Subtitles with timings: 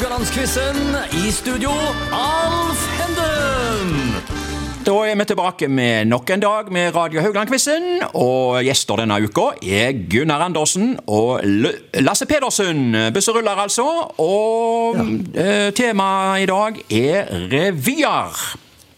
[0.00, 0.76] Haugalandsquizen.
[1.12, 1.70] I studio,
[2.16, 4.14] Alf Henden.
[4.86, 8.06] Da er vi tilbake med nok en dag med Radio Haugland-quizen.
[8.16, 11.68] Og gjester denne uka er Gunnar Andersen og L
[12.00, 12.96] Lasse Pedersen.
[13.12, 13.84] Busseruller, altså.
[14.16, 14.96] Og
[15.36, 15.68] ja.
[15.76, 18.40] temaet i dag er revyer.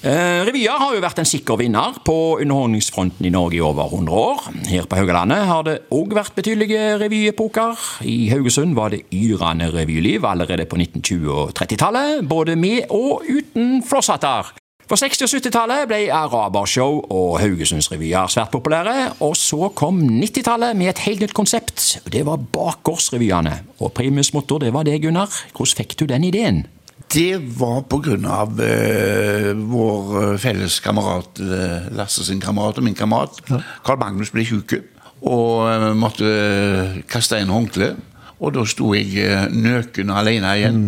[0.00, 4.14] Eh, revyer har jo vært en sikker vinner på underholdningsfronten i Norge i over 100
[4.16, 4.46] år.
[4.70, 7.76] Her på Haugalandet har det òg vært betydelige revyepoker.
[8.08, 13.82] I Haugesund var det yrende revyliv allerede på 1920- og 30-tallet, både med og uten
[13.84, 14.54] flosshatter.
[14.88, 20.94] På 60- og 70-tallet ble arabershow og Haugesundsrevyer svært populære, og så kom 90-tallet med
[20.94, 22.00] et helt nytt konsept.
[22.06, 23.58] og Det var bakgårdsrevyene.
[23.84, 25.28] Og primus motor, det var det, Gunnar.
[25.52, 26.64] Hvordan fikk du den ideen?
[27.08, 27.84] Det var
[28.28, 33.40] av eh, vår eh, felles kamerat, eh, Lasse sin kamerat og min kamerat.
[33.84, 34.76] Carl Magnus ble syk
[35.22, 37.96] og eh, måtte kaste inn håndkle.
[38.40, 40.84] Og da sto jeg nøken alene igjen.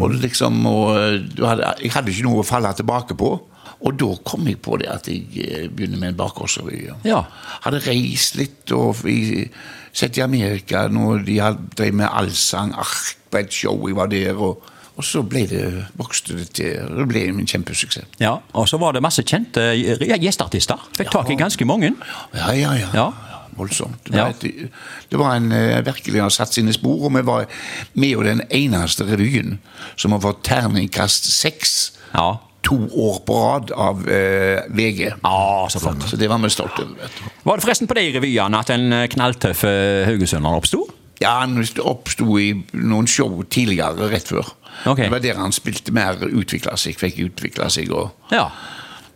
[0.00, 3.34] Og liksom, og, eh, du hadde, jeg hadde ikke noe å falle tilbake på.
[3.80, 6.82] Og da kom jeg på det at jeg begynner med en bakgårdsrevy.
[7.08, 7.22] Ja.
[7.64, 9.46] Hadde reist litt og i,
[9.92, 11.38] sett i Amerika når de
[11.76, 13.88] drev med allsang, ark på et show.
[13.88, 14.36] Jeg var der.
[14.36, 14.62] og
[15.00, 15.64] og så ble det,
[15.98, 16.76] vokste det til.
[17.00, 18.04] Det ble en kjempesuksess.
[18.20, 20.78] Ja, Og så var det masse kjente eh, gjesteartister.
[20.98, 21.94] Fikk tak i ganske mange.
[22.36, 22.90] Ja, ja, ja.
[22.94, 23.08] Ja.
[23.56, 24.04] Voldsomt.
[24.06, 24.24] Det Ja.
[24.28, 24.70] var, et,
[25.10, 27.48] det var en eh, virkelig har satt sine spor, og vi var
[27.94, 29.56] med jo den eneste revyen
[29.96, 31.74] som har fått terningkast seks
[32.14, 32.36] Ja.
[32.62, 35.02] to år på rad av eh, VG.
[35.24, 36.06] Ja, så flott.
[36.08, 36.94] Så det var vi stolte over.
[37.02, 37.28] vet du.
[37.48, 39.72] Var det forresten på de revyene at den knalltøffe
[40.06, 40.86] haugesunderen oppsto?
[41.20, 44.46] Ja, Han oppsto i noen show tidligere, rett før.
[44.86, 44.96] Ok.
[44.96, 48.50] Det var der han spilte mer, utvikla seg, fikk utvikla seg og Ja.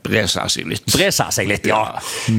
[0.05, 0.85] bresa seg litt.
[0.93, 1.99] Bresa seg litt, ja.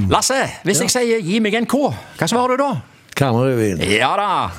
[0.09, 2.81] Lasse, hvis jeg sier 'gi meg en K', hva svarer du da?
[3.15, 3.79] Kammerrevyen.
[3.89, 4.51] Ja da.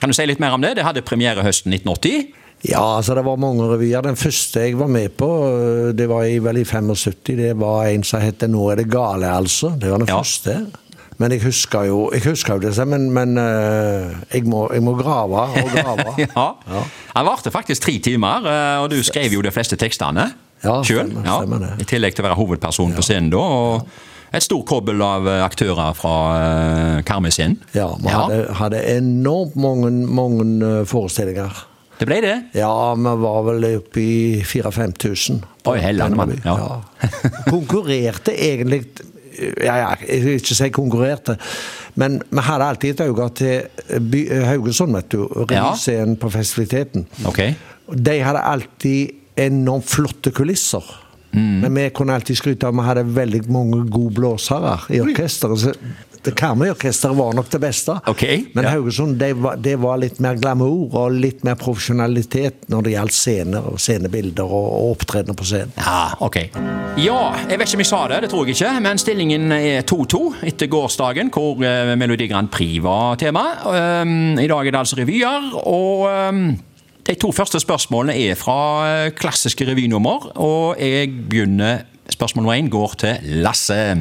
[0.00, 0.76] Kan du si litt mer om det?
[0.76, 2.32] Det hadde premiere høsten 1980.
[2.64, 4.00] Ja, altså det var mange revyer.
[4.02, 7.36] Den første jeg var med på, øh, det var i, vel i 75.
[7.36, 9.78] Det var en som het 'Nå er det gale', altså.
[9.78, 10.18] Det var den Ja.
[10.22, 10.66] første.
[11.22, 14.96] Men jeg husker jo, jeg husker jo det, men, men øh, jeg, må, jeg må
[14.98, 16.14] grave og grave.
[16.18, 16.46] ja.
[17.14, 20.30] Han varte faktisk tre timer, eh, og du skrev jo de fleste tekstene
[20.64, 21.12] Ja, sjøl.
[21.14, 21.70] det.
[21.84, 23.38] I tillegg til å være hovedperson på scenen da.
[23.44, 23.86] og
[24.34, 26.14] et stort kobbel av eh, aktører fra
[27.06, 27.60] Karmøy-scenen.
[27.76, 31.62] Ja, vi hadde, hadde enormt mange, mange forestillinger.
[31.94, 32.34] Det ble det.
[32.58, 35.44] Ja, vi var vel oppe i 4000-5000.
[35.70, 36.34] Oi, hellene, mann.
[36.42, 36.80] Ja.
[37.46, 38.82] Konkurrerte egentlig
[39.38, 41.36] ja, ja, Jeg vil ikke si konkurrerte,
[42.00, 45.24] men vi hadde alltid et øye til by, Haugesund, vet du.
[45.26, 47.06] Revyscenen på festiviteten.
[47.26, 47.54] Okay.
[47.88, 51.03] De hadde alltid enormt flotte kulisser.
[51.34, 51.60] Mm.
[51.64, 55.78] Men vi kunne alltid skryte av at vi hadde veldig mange gode blåsere i orkesteret.
[56.32, 57.98] Karmøy-orkesteret var nok det beste.
[58.06, 58.70] okay, Men ja.
[58.70, 63.16] Haugesund det var, det var litt mer glamour og litt mer profesjonalitet når det gjaldt
[63.16, 65.74] scener og scenebilder og, og opptredener på scenen.
[65.76, 66.38] Ja, ok.
[67.00, 69.84] Ja, jeg vet ikke om jeg sa det, det tror jeg ikke, men stillingen er
[69.84, 73.44] 2-2 etter gårsdagen, hvor eh, Melodi Grand Prix var tema.
[73.66, 76.46] Um, I dag er det altså revyer, og um,
[77.20, 78.58] to første spørsmålene er fra
[78.88, 83.96] eh, klassiske revynummer, og jeg begynner Spørsmål nummer én går til Lasse.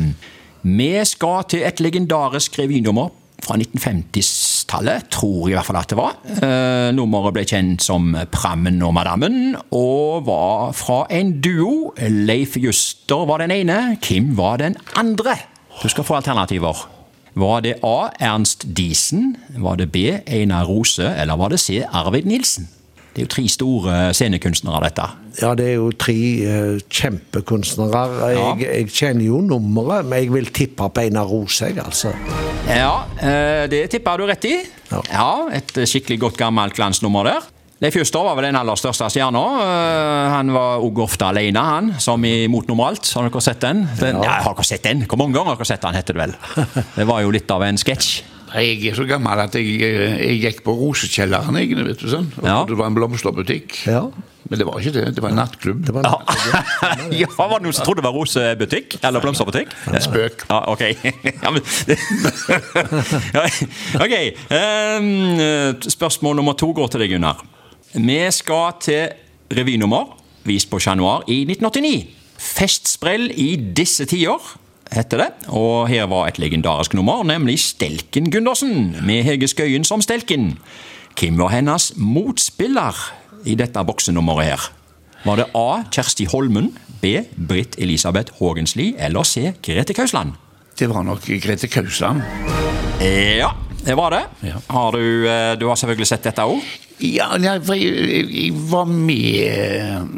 [0.64, 3.14] Vi skal til et legendarisk revynummer
[3.44, 6.18] fra 1950-tallet, tror jeg i hvert fall at det var.
[6.34, 11.94] Eh, nummeret ble kjent som Prammen og Madammen, og var fra en duo.
[12.00, 15.38] Leif Juster var den ene, Kim var den andre.
[15.82, 16.86] Du skal få alternativer.
[17.34, 18.12] Var det A.
[18.20, 20.20] Ernst Diesen, var det B.
[20.28, 21.82] Einar Rose, eller var det C.
[21.88, 22.70] Arvid Nilsen?
[23.14, 25.04] Det er jo tre store scenekunstnere, dette.
[25.38, 26.16] Ja, det er jo tre
[26.50, 28.02] uh, kjempekunstnere.
[28.34, 32.10] Jeg, jeg kjenner jo nummeret, men jeg vil tippe på Einar Rose, jeg, altså.
[32.66, 34.56] Ja, uh, det tipper du rett i.
[34.90, 35.04] Ja.
[35.12, 35.30] Ja,
[35.60, 37.52] Et skikkelig godt gammelt glansnummer der.
[37.84, 39.40] Leif Juster var vel den aller største stjerna.
[39.62, 43.06] Uh, Han var òg ofte alene, han, som i Mot normalt.
[43.14, 43.86] Har dere sett den?
[44.02, 44.40] den ja.
[44.48, 45.06] Har dere sett den?
[45.06, 46.38] Hvor mange ganger har dere sett den, heter det vel?
[46.98, 48.24] Det var jo litt av en sketsj.
[48.54, 51.74] Jeg er så gammel at jeg, eh, jeg gikk på Rosekjelleren, jeg.
[51.88, 52.30] vet du sånn.
[52.44, 52.62] Ja.
[52.70, 53.80] det var en blomsterbutikk.
[53.90, 54.06] Ja.
[54.50, 55.86] Men det var ikke det, det var en nattklubb.
[55.88, 56.06] Det var
[57.22, 58.98] ja, Var det noen som trodde det var rosebutikk?
[59.02, 59.72] Eller blomsterbutikk?
[60.04, 60.44] Spøk.
[60.50, 60.84] Ja, ok.
[61.46, 61.62] ja, men,
[63.38, 63.46] Ja,
[64.04, 64.16] ok.
[64.54, 67.42] ehm, spørsmål nummer to går til deg, Gunnar.
[67.94, 69.08] Vi skal til
[69.54, 72.04] revynummer vist på Chat Noir i 1989.
[72.44, 74.54] Festsprell i disse tider
[74.96, 75.30] heter det.
[75.54, 80.54] Og her var et legendarisk nummer, nemlig Stelken Gundersen, med Hege Skøyen som Stelken.
[81.20, 82.98] Hvem var hennes motspiller
[83.46, 84.70] i dette boksenummeret her?
[85.24, 85.84] Var det A.
[85.94, 87.20] Kjersti Holmen, B.
[87.36, 89.54] Britt Elisabeth Haagensli eller C.
[89.64, 90.34] Grete Kausland?
[90.80, 92.24] Det var nok Grete Kausland.
[93.04, 93.52] Ja,
[93.86, 94.24] det var det.
[94.68, 96.62] Har du, eh, du har selvfølgelig sett dette òg?
[97.04, 97.34] Ja,
[97.64, 99.20] for jeg, jeg, jeg var med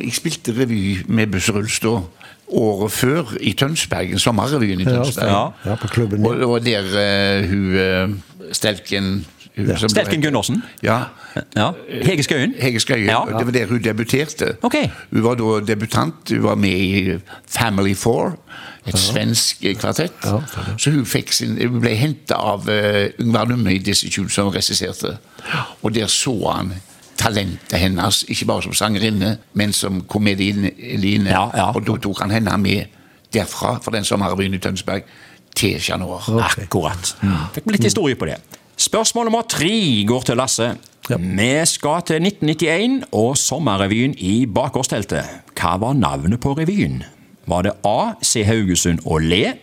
[0.04, 2.06] Jeg spilte revy med Buss Rulstad
[2.46, 4.20] året før i Tønsberg.
[4.22, 5.32] Sommerrevyen i Tønsberg.
[5.32, 5.72] Ja.
[5.72, 6.26] Ja, på klubben.
[6.26, 8.10] Og og der uh, hun eh,
[8.52, 9.26] Stelken
[9.58, 9.88] ja.
[9.88, 10.64] Stelken Gundersen?
[10.84, 11.04] Ja.
[11.56, 11.72] Ja.
[12.04, 12.54] Hege Skøyen?
[12.60, 13.06] Hege Skøyen.
[13.06, 13.22] Ja.
[13.38, 14.58] Det var der hun debuterte.
[14.62, 14.90] Okay.
[15.12, 16.30] Hun var da debutant.
[16.30, 18.38] Hun var med i Family Four,
[18.88, 20.28] et svensk kvartett.
[20.78, 24.52] Så hun, fikk sin, hun ble henta av uh, Yngvar Numme i Dizzie Tune, som
[24.52, 25.18] regisserte.
[25.82, 26.74] Og der så han
[27.18, 31.30] talentet hennes, ikke bare som sangerinne, men som komedieline.
[31.30, 31.72] Ja, ja.
[31.72, 32.92] Og da tok han henne med
[33.34, 35.08] derfra, fra den sommerrevyen i Tønsberg,
[35.56, 36.28] til januar.
[36.30, 36.68] Okay.
[36.68, 37.16] Akkurat.
[37.56, 38.38] Fikk litt historie på det.
[38.78, 40.74] Spørsmål nummer tre går til Lasse.
[41.10, 41.18] Ja.
[41.18, 45.44] Vi skal til 1991 og sommerrevyen i Bakgårdsteltet.
[45.56, 47.04] Hva var navnet på revyen?
[47.48, 48.16] Var det A.
[48.26, 49.54] Se Haugesund og le?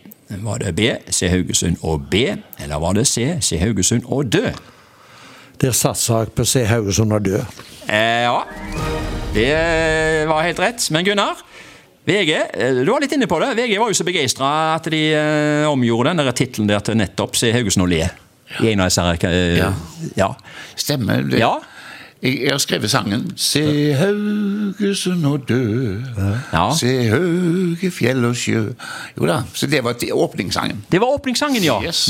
[0.43, 0.93] Var det B.
[1.11, 2.15] Se Haugesund og B?
[2.62, 3.37] Eller var det C.
[3.41, 4.53] Se Haugesund og dø?
[5.61, 7.43] Der satser jeg på se Haugesund og dø.
[7.89, 8.39] Eh, ja,
[9.35, 10.89] det var helt rett.
[10.91, 11.43] Men Gunnar,
[12.07, 13.53] VG, eh, du var litt inne på det.
[13.59, 17.53] VG var jo så begeistra at de eh, omgjorde den tittelen der til nettopp Se
[17.55, 18.09] Haugesund og le.
[18.61, 19.69] I en av disse her, eh, Ja.
[20.19, 20.33] ja.
[20.77, 21.23] Stemmer.
[21.31, 21.39] Det.
[21.39, 21.53] Ja.
[22.23, 23.25] Jeg, jeg har skrevet sangen.
[23.37, 23.63] Se
[23.99, 25.63] Haugesund og dø.
[26.53, 26.67] Ja.
[26.79, 28.65] Se høge fjell og sjø.
[29.19, 30.83] Jo da, så det var åpningssangen.
[30.91, 31.79] Det var åpningssangen, ja.
[31.87, 32.09] Yes.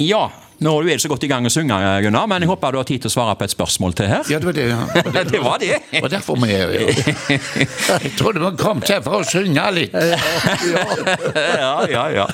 [0.00, 0.26] Ja,
[0.62, 2.86] Nå er du så godt i gang å synge, Gunnar, men jeg håper du har
[2.88, 4.28] tid til å svare på et spørsmål til her.
[4.30, 4.68] Ja, det var det.
[4.70, 5.24] Ja.
[5.32, 5.78] Det var det.
[5.90, 7.98] Det derfor derfor vi er her.
[8.04, 9.94] Jeg trodde vi kom til for å synge litt.
[9.96, 12.26] ja, ja, ja.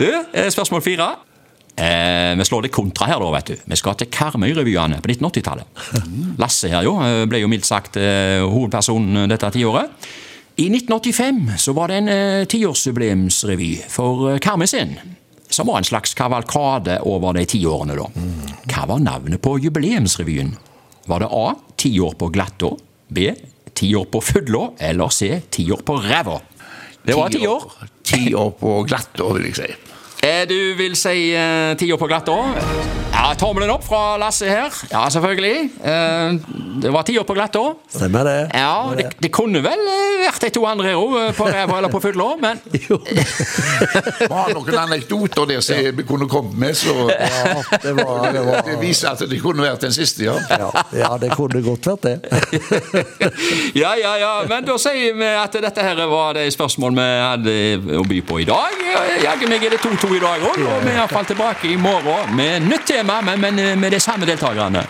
[0.00, 1.08] Du, eh, spørsmål fire.
[1.76, 3.64] Eh, vi slår det kontra her, da, vet du.
[3.68, 5.82] Vi skal til Karmøy-revyene på 1980-tallet.
[6.40, 10.08] Lasse her jo, eh, ble jo mildt sagt eh, hovedpersonen dette tiåret.
[10.56, 14.94] I 1985 så var det en tiårsjubileumsrevy for Karmøy sin.
[15.48, 18.06] Som var en slags kavalkade over de ti årene, da.
[18.66, 20.56] Hva var navnet på jubileumsrevyen?
[21.06, 21.54] Var det A.
[21.76, 22.72] Ti år på glattå?
[23.08, 23.30] B.
[23.76, 24.70] Ti år på fylla?
[24.78, 25.40] Eller C.
[25.50, 26.40] Ti år på ræva?
[27.06, 27.68] Det var ti år.
[28.02, 29.95] Ti år på glattå, vil jeg si.
[30.26, 32.96] Eh, Du vil si eh, ti år på år?
[33.16, 34.74] Ja, tommelen opp fra Lasse her.
[34.90, 35.70] Ja, selvfølgelig.
[35.80, 36.36] Uh,
[36.82, 37.76] det var tida år på år.
[37.88, 38.50] Stemmer det?
[38.54, 42.00] Ja, det, det kunne vel eh, vært de to andre òg, på ræva eller på
[42.04, 42.98] fylla, men Jo.
[44.28, 48.62] var noen anekdoter der som vi kunne kommet med, så Ja, det var, det var
[48.66, 50.36] det viser at det kunne vært den siste, ja.
[50.50, 52.16] ja, ja, det kunne godt vært det.
[53.82, 54.30] Ja, ja, ja.
[54.48, 57.56] Men da sier vi at dette her var de spørsmål vi hadde
[57.98, 58.76] å by på i dag.
[59.24, 62.32] Jaggu meg er det 2-2 i dag òg, og vi er iallfall tilbake i morgen
[62.36, 64.86] med nytt tema, men, men med de samme deltakerne.